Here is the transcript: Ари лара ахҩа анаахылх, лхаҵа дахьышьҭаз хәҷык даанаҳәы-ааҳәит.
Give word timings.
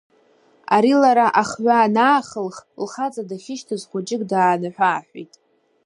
Ари 0.75 0.93
лара 1.01 1.27
ахҩа 1.41 1.75
анаахылх, 1.85 2.57
лхаҵа 2.83 3.23
дахьышьҭаз 3.29 3.81
хәҷык 3.89 4.21
даанаҳәы-ааҳәит. 4.31 5.33